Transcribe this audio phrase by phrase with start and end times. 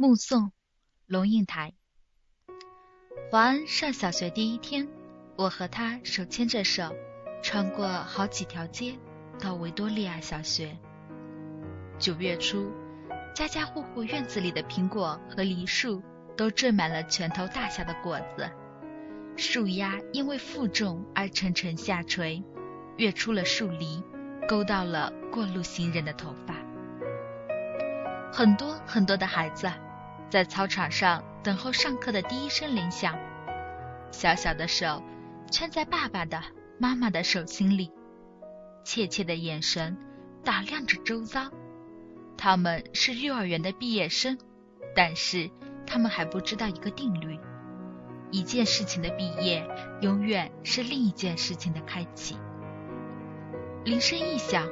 [0.00, 0.50] 目送
[1.06, 1.74] 龙应台。
[3.30, 4.88] 华安上小学第一天，
[5.36, 6.96] 我和他手牵着手，
[7.42, 8.98] 穿过好几条街，
[9.38, 10.74] 到维多利亚小学。
[11.98, 12.72] 九月初，
[13.34, 16.02] 家家户户院子里的苹果和梨树
[16.34, 18.50] 都缀满了拳头大小的果子，
[19.36, 22.42] 树丫因为负重而沉沉下垂，
[22.96, 24.02] 跃出了树篱，
[24.48, 26.54] 勾到了过路行人的头发。
[28.32, 29.70] 很多很多的孩子。
[30.30, 33.18] 在操场上等候上课的第一声铃响，
[34.12, 35.02] 小小的手
[35.50, 36.40] 圈在爸爸的、
[36.78, 37.92] 妈妈的手心里，
[38.84, 39.98] 怯怯的眼神
[40.44, 41.50] 打量着周遭。
[42.36, 44.38] 他们是幼儿园的毕业生，
[44.94, 45.50] 但是
[45.84, 47.36] 他们还不知道一个定律：
[48.30, 49.66] 一件事情的毕业，
[50.00, 52.38] 永远是另一件事情的开启。
[53.84, 54.68] 铃声一响，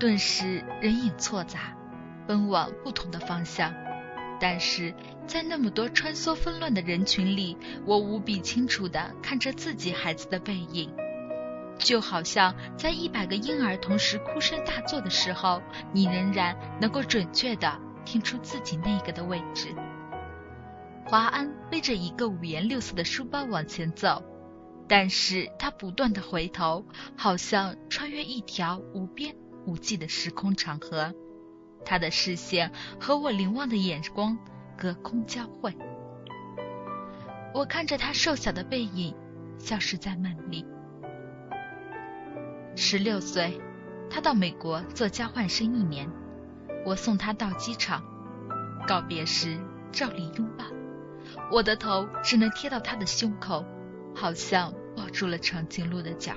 [0.00, 1.76] 顿时人影错杂，
[2.26, 3.72] 奔往不同的方向。
[4.40, 4.94] 但是
[5.26, 10.90] 在那么多穿梭纷乱的人群里，我无比清楚地看着自己孩子的背影，
[11.78, 15.60] 就好像在一百个婴儿同时哭声大作的时候，
[15.92, 19.68] 你仍然能够准确地听出自己那个的位置。
[21.04, 24.22] 华安背着一个五颜六色的书包往前走，
[24.86, 29.34] 但是他不断地回头，好像穿越一条无边
[29.66, 31.12] 无际的时空长河。
[31.84, 34.38] 他的视线和我凝望的眼光
[34.76, 35.76] 隔空交汇，
[37.54, 39.14] 我看着他瘦小的背影
[39.58, 40.66] 消失在梦里。
[42.76, 43.60] 十六岁，
[44.10, 46.10] 他到美国做交换生一年，
[46.84, 48.02] 我送他到机场，
[48.86, 49.58] 告别时
[49.90, 50.64] 照例拥抱，
[51.50, 53.64] 我的头只能贴到他的胸口，
[54.14, 56.34] 好像抱住了长颈鹿的脚。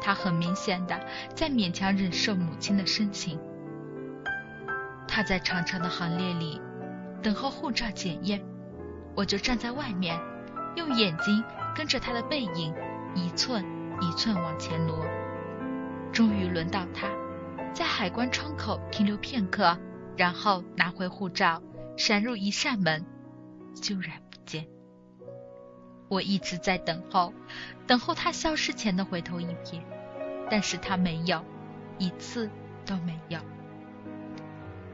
[0.00, 0.98] 他很明显的
[1.34, 3.38] 在勉强忍受母亲的深情。
[5.14, 6.58] 他在长长的行列里
[7.22, 8.42] 等候护照检验，
[9.14, 10.18] 我就站在外面，
[10.74, 11.44] 用眼睛
[11.76, 12.74] 跟着他的背影
[13.14, 13.62] 一寸
[14.00, 15.04] 一寸往前挪。
[16.14, 17.08] 终于轮到他，
[17.74, 19.76] 在海关窗口停留片刻，
[20.16, 21.62] 然后拿回护照，
[21.98, 23.04] 闪入一扇门，
[23.74, 24.66] 就然不见。
[26.08, 27.34] 我一直在等候，
[27.86, 29.82] 等候他消失前的回头一瞥，
[30.48, 31.44] 但是他没有，
[31.98, 32.48] 一次
[32.86, 33.38] 都没有。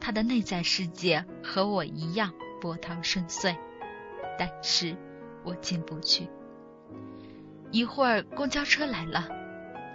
[0.00, 3.56] 他的内在世界和我一样波涛深邃，
[4.38, 4.96] 但是
[5.44, 6.28] 我进不去。
[7.70, 9.28] 一会儿，公交车来了，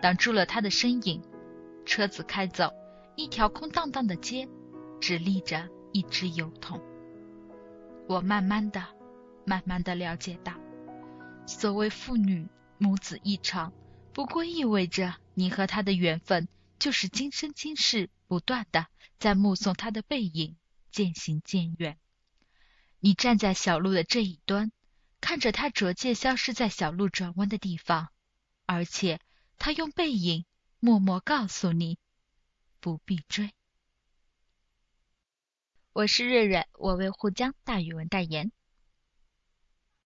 [0.02, 1.22] 挡住了他的身影。
[1.86, 2.72] 车子开走，
[3.16, 4.48] 一条空荡荡的街，
[5.00, 6.82] 只立着一只油桶。
[8.08, 8.84] 我慢慢的、
[9.46, 10.54] 慢慢的了解到，
[11.46, 13.72] 所谓父女母子一场，
[14.14, 16.48] 不过意味着你和他的缘分
[16.86, 18.86] 就是今生今世不断的。
[19.18, 20.56] 在目送他的背影
[20.92, 21.98] 渐行渐远，
[23.00, 24.72] 你站在小路的这一端，
[25.20, 28.10] 看着他逐渐消失在小路转弯的地方，
[28.68, 29.20] 而且
[29.58, 30.46] 他用背影
[30.80, 31.98] 默默告诉你
[32.80, 33.50] 不必追。
[35.92, 38.52] 我是瑞瑞，我为沪江大语文代言。